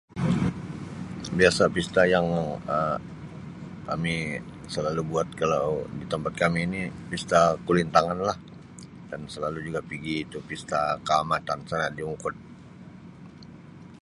[1.39, 2.27] Biasa Pesta yang
[2.75, 3.01] Um
[3.89, 4.15] kami
[4.73, 5.65] selalu buat kalau
[5.99, 8.37] di tempat kami ni Pesta Kulintangan lah
[9.09, 12.35] dan selalu juga pigi itu Pesta Kaamatan sana di Hongkod